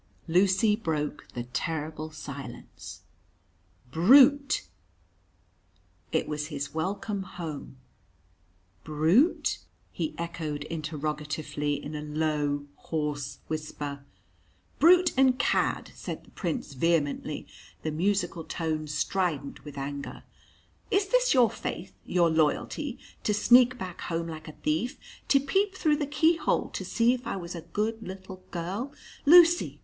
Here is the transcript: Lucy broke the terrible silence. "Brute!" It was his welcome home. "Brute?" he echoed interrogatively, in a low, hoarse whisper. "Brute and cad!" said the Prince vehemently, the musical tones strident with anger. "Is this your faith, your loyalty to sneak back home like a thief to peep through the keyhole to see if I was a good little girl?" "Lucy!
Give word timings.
Lucy 0.27 0.75
broke 0.75 1.27
the 1.35 1.43
terrible 1.43 2.09
silence. 2.09 3.03
"Brute!" 3.91 4.65
It 6.11 6.27
was 6.27 6.47
his 6.47 6.73
welcome 6.73 7.21
home. 7.21 7.77
"Brute?" 8.83 9.59
he 9.91 10.15
echoed 10.17 10.63
interrogatively, 10.63 11.75
in 11.75 11.93
a 11.93 12.01
low, 12.01 12.65
hoarse 12.77 13.41
whisper. 13.47 14.03
"Brute 14.79 15.13
and 15.15 15.37
cad!" 15.37 15.91
said 15.93 16.23
the 16.23 16.31
Prince 16.31 16.73
vehemently, 16.73 17.45
the 17.83 17.91
musical 17.91 18.43
tones 18.43 18.91
strident 18.91 19.63
with 19.63 19.77
anger. 19.77 20.23
"Is 20.89 21.09
this 21.09 21.35
your 21.35 21.51
faith, 21.51 21.93
your 22.07 22.31
loyalty 22.31 22.97
to 23.23 23.35
sneak 23.35 23.77
back 23.77 24.01
home 24.01 24.27
like 24.29 24.47
a 24.47 24.53
thief 24.63 24.97
to 25.27 25.39
peep 25.39 25.75
through 25.75 25.97
the 25.97 26.07
keyhole 26.07 26.69
to 26.69 26.83
see 26.83 27.13
if 27.13 27.27
I 27.27 27.35
was 27.35 27.53
a 27.53 27.61
good 27.61 28.01
little 28.01 28.43
girl?" 28.49 28.91
"Lucy! 29.27 29.79